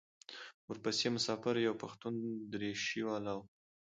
[0.69, 2.13] ورپسې مسافر یو پښتون
[2.53, 3.41] درېشي والا و.